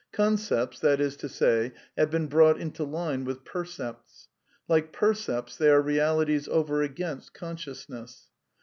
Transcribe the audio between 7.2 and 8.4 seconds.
consciousness.